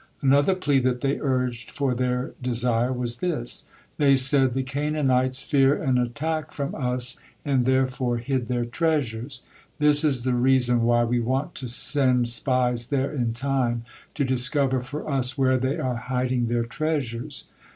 [0.23, 3.65] Another plea that they urged for their desire was this.
[3.97, 9.43] They said: "The Canaanites fear an attack from us and therefore hid their treasures.
[9.77, 13.85] This is the reason why we want to sent spies there in time,
[14.15, 17.43] to discover for us where they are hiding their treasures."